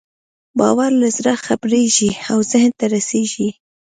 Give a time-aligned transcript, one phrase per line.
[0.59, 3.49] باور له زړه خپرېږي او ذهن ته رسېږي.